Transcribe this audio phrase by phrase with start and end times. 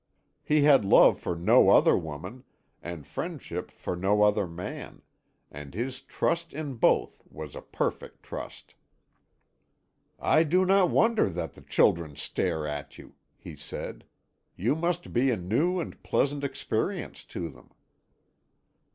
[0.43, 2.43] He had love for no other woman,
[2.81, 5.03] and friendship for no other man,
[5.51, 8.73] and his trust in both was a perfect trust.
[10.19, 14.03] "I do not wonder that the children stare at you," he said;
[14.55, 17.69] "you must be a new and pleasant experience to them."